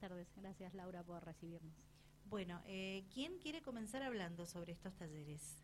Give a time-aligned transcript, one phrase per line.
[0.00, 0.26] tardes.
[0.36, 1.74] Gracias, Laura, por recibirnos.
[2.24, 5.62] Bueno, eh, ¿quién quiere comenzar hablando sobre estos talleres?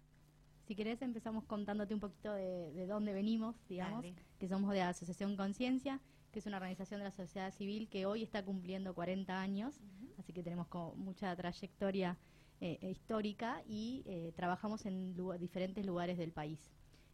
[0.66, 4.04] Si querés, empezamos contándote un poquito de, dónde venimos, digamos,
[4.38, 6.00] que somos de la Asociación Conciencia,
[6.32, 9.80] que es una organización de la sociedad civil que hoy está cumpliendo 40 años,
[10.18, 12.18] así que tenemos como mucha trayectoria
[12.60, 16.58] eh, histórica y eh, trabajamos en diferentes lugares del país.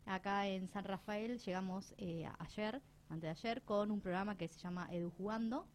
[0.06, 4.58] Acá en San Rafael llegamos eh, ayer, antes de ayer, con un programa que se
[4.58, 5.66] llama Edu Jugando,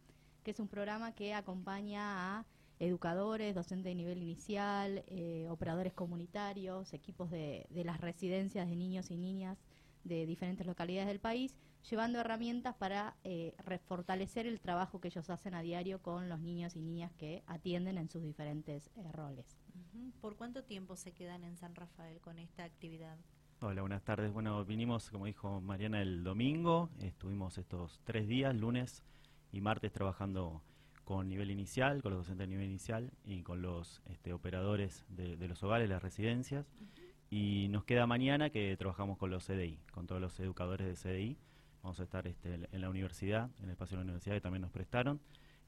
[0.48, 2.46] que es un programa que acompaña a
[2.78, 9.18] educadores, docentes de nivel inicial, eh, operadores comunitarios, equipos de, las residencias de niños y
[9.18, 9.58] niñas
[10.04, 11.54] de diferentes localidades del país,
[11.90, 16.76] llevando herramientas para eh, refortalecer el trabajo que ellos hacen a diario con los niños
[16.76, 19.58] y niñas que atienden en sus diferentes eh, roles.
[20.22, 23.18] ¿Por cuánto tiempo se quedan en San Rafael con esta actividad?
[23.60, 24.32] Hola, buenas tardes.
[24.32, 26.88] Bueno, vinimos, como dijo Mariana, el domingo.
[27.00, 29.04] Estuvimos estos tres días, lunes
[29.52, 30.62] y martes, trabajando
[31.04, 35.36] con nivel inicial, con los docentes de nivel inicial y con los este, operadores de,
[35.48, 36.66] los hogares, las residencias.
[37.30, 41.38] Y nos queda mañana que trabajamos con los CDI, con todos los educadores de CDI.
[41.82, 44.62] Vamos a estar este, en la universidad, en el espacio de la universidad que también
[44.62, 45.20] nos prestaron,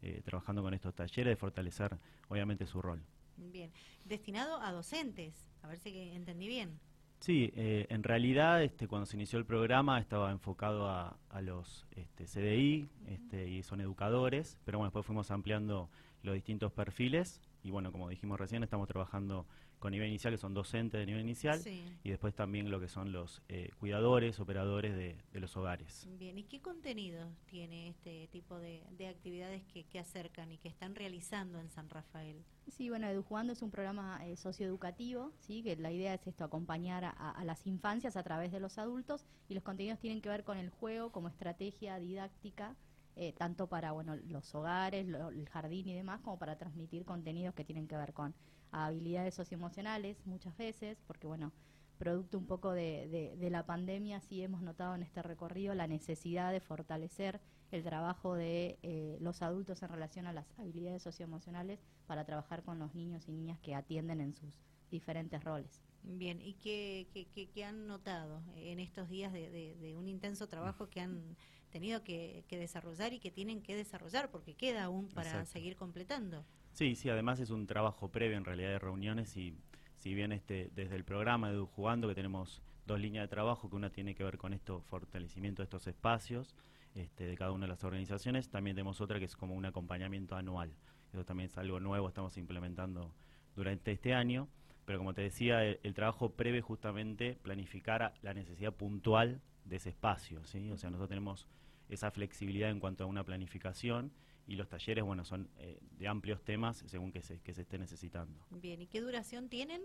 [0.03, 1.97] eh, trabajando con estos talleres de fortalecer,
[2.29, 3.03] obviamente, su rol.
[3.39, 3.73] Bien,
[4.05, 6.79] destinado a docentes, a ver si entendí bien.
[7.21, 12.25] Sí, eh, en realidad este, cuando se inició el programa estaba enfocado a, los este,
[12.25, 15.91] CDI este, y son educadores, pero bueno, después fuimos ampliando
[16.23, 19.45] los distintos perfiles y bueno, como dijimos recién, estamos trabajando
[19.81, 21.59] con nivel inicial, que son docentes de nivel inicial,
[22.05, 26.07] y después también lo que son los eh, cuidadores, operadores de, los hogares.
[26.19, 31.59] Bien, ¿y qué contenido tiene este tipo de, actividades que, acercan y que están realizando
[31.59, 32.45] en San Rafael?
[32.69, 35.63] Sí, bueno, EduJugando es un programa eh, socioeducativo, ¿sí?
[35.63, 39.55] que la idea es esto, acompañar a, las infancias a través de los adultos, y
[39.55, 42.77] los contenidos tienen que ver con el juego como estrategia didáctica,
[43.17, 47.65] eh, tanto para bueno los hogares, el jardín y demás, como para transmitir contenidos que
[47.65, 48.35] tienen que ver con
[48.73, 51.53] habilidades socioemocionales muchas veces, porque bueno,
[51.99, 56.51] producto un poco de, de, la pandemia, sí hemos notado en este recorrido la necesidad
[56.51, 57.41] de fortalecer
[57.73, 62.79] el trabajo de eh, los adultos en relación a las habilidades socioemocionales para trabajar con
[62.79, 64.51] los niños y niñas que atienden en sus
[64.91, 65.83] diferentes roles.
[66.03, 67.07] Bien, ¿y qué,
[67.55, 71.37] qué, han notado en estos días de, un intenso trabajo que han
[71.71, 76.45] tenido que, desarrollar y que tienen que desarrollar porque queda aún para seguir completando?
[76.73, 79.55] Sí, sí, además es un trabajo previo en realidad de reuniones y
[79.97, 83.77] si bien este desde el programa de Jugando que tenemos dos líneas de trabajo, que
[83.77, 86.57] una tiene que ver con esto fortalecimiento de estos espacios
[86.95, 90.35] este, de cada una de las organizaciones, también tenemos otra que es como un acompañamiento
[90.35, 90.75] anual.
[91.13, 93.15] Eso también es algo nuevo, estamos implementando
[93.55, 94.49] durante este año
[94.85, 100.45] pero como te decía, el, trabajo prevé justamente planificar la necesidad puntual de ese espacio,
[100.45, 100.71] ¿sí?
[100.71, 101.47] O sea, nosotros tenemos
[101.89, 104.13] esa flexibilidad en cuanto a una planificación
[104.47, 107.79] y los talleres, bueno, son eh, de amplios temas según que se, que se esté
[107.79, 108.45] necesitando.
[108.51, 109.83] Bien, ¿y qué duración tienen?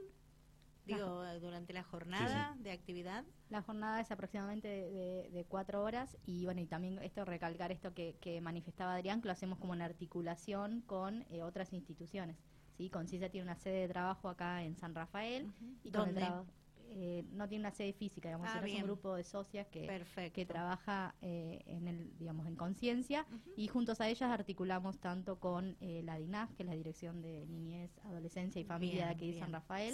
[0.85, 3.25] Digo, durante la jornada de actividad.
[3.49, 8.39] La jornada es aproximadamente de, cuatro horas y bueno, y también esto, recalcar esto que,
[8.41, 12.37] manifestaba Adrián, que lo hacemos como en articulación con eh, otras instituciones.
[12.77, 12.89] ¿Sí?
[12.89, 15.51] Conciencia tiene una sede de trabajo acá en San Rafael.
[15.83, 16.25] y ¿Dónde?
[16.97, 20.45] Eh, no tiene una sede física, digamos, ah, es un grupo de socias que, que
[20.45, 23.25] trabaja eh, en el, digamos, en conciencia
[23.57, 27.45] y juntos a ellas articulamos tanto con eh, la DINAF, que es la Dirección de
[27.47, 29.93] Niñez, Adolescencia y Familia de aquí de San Rafael,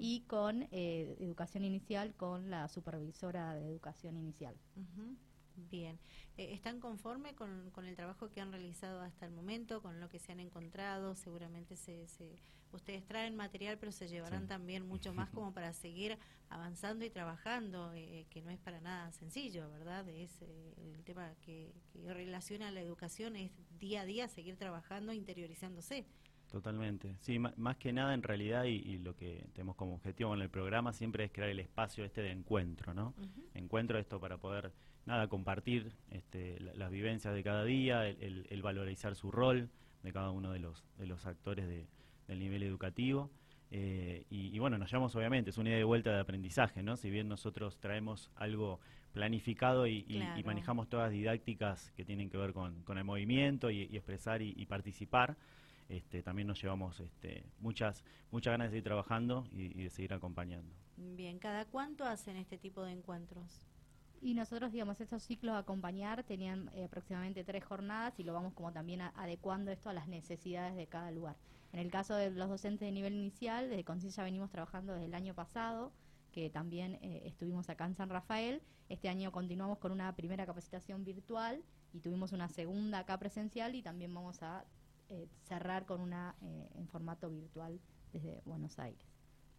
[0.00, 4.56] y con Educación Inicial, con la supervisora de Educación Inicial.
[5.68, 5.98] Bien,
[6.36, 10.18] eh, ¿están conforme con, el trabajo que han realizado hasta el momento, con lo que
[10.18, 11.14] se han encontrado?
[11.14, 12.06] Seguramente se,
[12.72, 17.92] ustedes traen material, pero se llevarán también mucho más como para seguir avanzando y trabajando,
[17.94, 20.08] eh, que no es para nada sencillo, ¿verdad?
[20.08, 24.56] Es eh, el tema que, que relaciona a la educación, es día a día seguir
[24.56, 26.06] trabajando, interiorizándose.
[26.50, 27.14] Totalmente.
[27.20, 30.92] Sí, más que nada en realidad y, lo que tenemos como objetivo en el programa
[30.92, 33.14] siempre es crear el espacio este de encuentro, ¿no?
[33.54, 34.72] Encuentro esto para poder,
[35.06, 39.70] nada, compartir este, las vivencias de cada día, el, valorizar su rol
[40.02, 41.86] de cada uno de los, de los actores de,
[42.26, 43.30] del nivel educativo.
[43.70, 46.96] Eh, y, bueno, nos llamamos obviamente, es una idea de vuelta de aprendizaje, ¿no?
[46.96, 48.80] Si bien nosotros traemos algo
[49.12, 50.04] planificado y,
[50.44, 55.36] manejamos todas didácticas que tienen que ver con, con el movimiento y, expresar y participar,
[55.90, 60.72] este, también nos llevamos este, muchas, muchas ganas de seguir trabajando y, de seguir acompañando.
[60.96, 63.66] Bien, ¿cada cuánto hacen este tipo de encuentros?
[64.22, 68.52] Y nosotros, digamos, estos ciclos a acompañar tenían eh, aproximadamente tres jornadas y lo vamos
[68.52, 71.36] como también adecuando esto a las necesidades de cada lugar.
[71.72, 75.14] En el caso de los docentes de nivel inicial, desde Conciencia venimos trabajando desde el
[75.14, 75.92] año pasado,
[76.30, 78.62] que también eh, estuvimos acá en San Rafael.
[78.88, 83.82] Este año continuamos con una primera capacitación virtual y tuvimos una segunda acá presencial y
[83.82, 84.64] también vamos a
[85.42, 87.80] cerrar con una en formato virtual
[88.12, 89.10] desde Buenos Aires.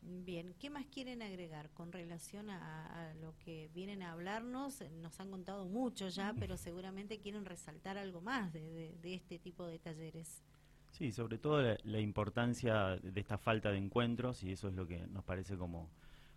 [0.04, 4.84] Bien, ¿qué más quieren agregar con relación a, lo que vienen a hablarnos?
[5.00, 9.78] Nos han contado mucho ya, pero seguramente quieren resaltar algo más de, este tipo de
[9.78, 10.44] talleres.
[10.90, 15.06] Sí, sobre todo la, importancia de esta falta de encuentros y eso es lo que
[15.08, 15.90] nos parece como,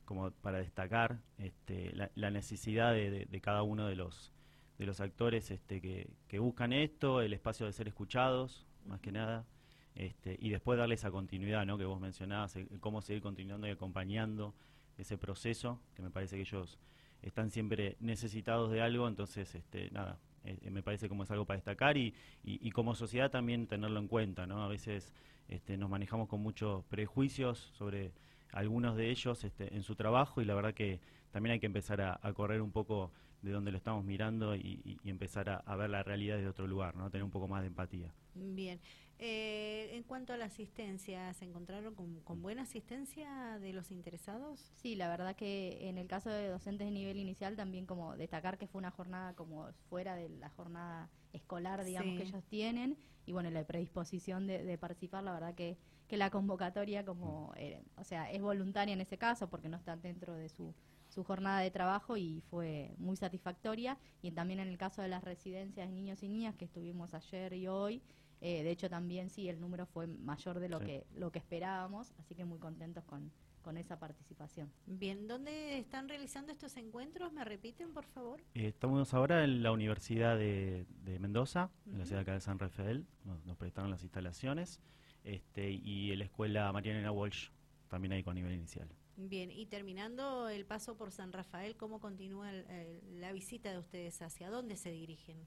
[0.05, 4.31] como para destacar este, la, necesidad de, cada uno de los
[4.79, 9.13] de los actores este, que, que buscan esto, el espacio de ser escuchados, más que
[9.13, 9.47] nada,
[9.95, 11.79] este, y después darle esa continuidad ¿no?
[11.79, 14.55] que vos mencionabas, cómo seguir continuando y acompañando
[14.99, 16.79] ese proceso, que me parece que ellos
[17.23, 21.57] están siempre necesitados de algo, entonces, este, nada, eh, me parece como es algo para
[21.57, 22.15] destacar y,
[22.45, 24.63] y, como sociedad también tenerlo en cuenta, ¿no?
[24.63, 25.15] A veces
[25.49, 28.13] este, nos manejamos con muchos prejuicios sobre
[28.55, 32.01] algunos de ellos este, en su trabajo y la verdad que también hay que empezar
[32.01, 33.11] a, correr un poco
[33.43, 37.11] de donde lo estamos mirando y, empezar a, ver la realidad desde otro lugar, ¿no?
[37.11, 38.15] Tener un poco más de empatía.
[38.35, 38.81] Bien.
[39.19, 44.73] Eh, en cuanto a la asistencia, ¿se encontraron con, buena asistencia de los interesados?
[44.75, 48.59] Sí, la verdad que en el caso de docentes de nivel inicial también como destacar
[48.59, 52.97] que fue una jornada como fuera de la jornada escolar, digamos, que ellos tienen
[53.27, 55.79] y bueno, la predisposición de, participar, la verdad que,
[56.09, 59.97] que la convocatoria como, eh, o sea, es voluntaria en ese caso porque no está
[59.97, 60.75] dentro de su
[61.15, 63.97] su jornada de trabajo y fue muy satisfactoria.
[64.21, 67.53] Y también en el caso de las residencias de niños y niñas que estuvimos ayer
[67.53, 68.03] y hoy,
[68.47, 72.13] eh, de hecho, también sí, el número fue mayor de lo, que, lo que esperábamos,
[72.19, 73.33] así que muy contentos con,
[73.63, 74.71] con esa participación.
[74.85, 77.33] Bien, ¿dónde están realizando estos encuentros?
[77.33, 78.43] ¿Me repiten, por favor?
[78.53, 80.85] Eh, estamos ahora en la Universidad de,
[81.21, 84.79] Mendoza, en la ciudad acá de San Rafael, nos, prestaron las instalaciones,
[85.25, 87.49] este, y en la Escuela Mariana Walsh,
[87.89, 88.91] también ahí con nivel inicial.
[89.17, 94.21] Bien, y terminando el paso por San Rafael, ¿cómo continúa la visita de ustedes?
[94.21, 95.47] ¿Hacia dónde se dirigen?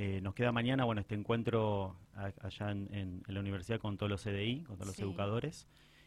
[0.00, 4.62] Eh, nos queda mañana, bueno, este encuentro allá en, la universidad con todos los CDI,
[4.62, 5.66] con todos los educadores.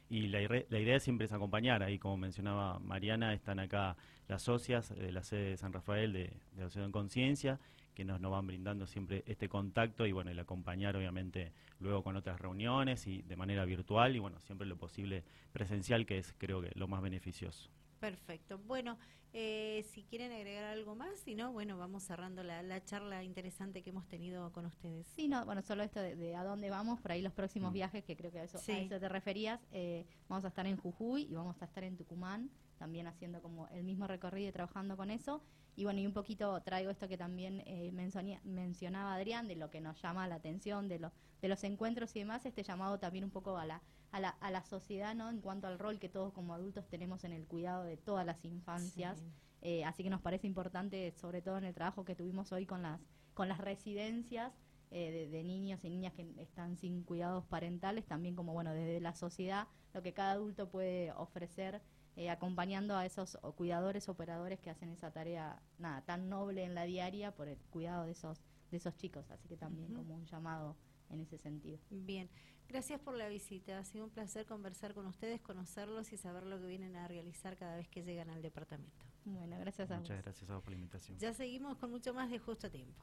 [0.09, 1.83] Y la, idea siempre es acompañar.
[1.83, 3.97] Ahí, como mencionaba Mariana, están acá
[4.29, 7.59] las socias de la sede de San Rafael de, de la Ciudad en Conciencia,
[7.93, 11.51] que nos, nos van brindando siempre este contacto y, bueno, el acompañar, obviamente,
[11.81, 16.17] luego con otras reuniones y de manera virtual y, bueno, siempre lo posible presencial, que
[16.17, 17.69] es, creo que, lo más beneficioso.
[18.01, 18.57] Perfecto.
[18.57, 18.98] Bueno,
[19.31, 23.92] eh, si quieren agregar algo más, si no, bueno, vamos cerrando la, charla interesante que
[23.92, 25.07] hemos tenido con ustedes.
[25.15, 27.74] Sí, no, bueno, solo esto de, a dónde vamos, por ahí los próximos mm.
[27.74, 29.62] viajes, que creo que a eso, a eso te referías.
[29.71, 32.50] Eh, vamos a estar en Jujuy y vamos a estar en Tucumán,
[32.81, 35.43] también haciendo como el mismo recorrido y trabajando con eso.
[35.75, 39.81] Y bueno, y un poquito traigo esto que también eh, mencionaba Adrián, de lo que
[39.81, 41.11] nos llama la atención, de, lo,
[41.43, 44.51] de los encuentros y demás, este llamado también un poco a la a la, a
[44.51, 45.29] la sociedad, ¿no?
[45.29, 48.43] En cuanto al rol que todos como adultos tenemos en el cuidado de todas las
[48.43, 49.23] infancias.
[49.61, 52.81] Eh, así que nos parece importante, sobre todo en el trabajo que tuvimos hoy con
[52.81, 52.99] las,
[53.35, 54.51] con las residencias
[54.93, 59.13] eh, de, niños y niñas que están sin cuidados parentales, también como, bueno, desde la
[59.13, 61.81] sociedad, lo que cada adulto puede ofrecer
[62.15, 66.83] eh, acompañando a esos cuidadores, operadores que hacen esa tarea, nada, tan noble en la
[66.83, 69.29] diaria por el cuidado de esos, de esos chicos.
[69.31, 70.75] Así que también como un llamado
[71.09, 71.79] en ese sentido.
[71.89, 72.29] Bien,
[72.67, 73.77] gracias por la visita.
[73.79, 77.57] Ha sido un placer conversar con ustedes, conocerlos y saber lo que vienen a realizar
[77.57, 79.05] cada vez que llegan al departamento.
[79.23, 81.17] Bueno, gracias a Muchas gracias a vos por la invitación.
[81.19, 83.01] Ya seguimos con mucho más de justo tiempo.